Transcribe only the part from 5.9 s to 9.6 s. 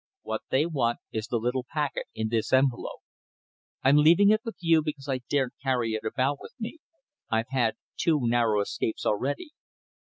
it about with me. I've had two narrow escapes already.